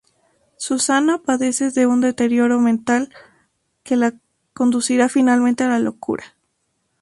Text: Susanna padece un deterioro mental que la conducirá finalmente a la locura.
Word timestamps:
Susanna 0.57 1.19
padece 1.21 1.85
un 1.85 2.01
deterioro 2.01 2.59
mental 2.59 3.13
que 3.83 3.95
la 3.97 4.15
conducirá 4.51 5.09
finalmente 5.09 5.63
a 5.63 5.67
la 5.69 5.77
locura. 5.77 6.35